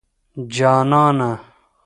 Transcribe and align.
جانانه 0.55 1.39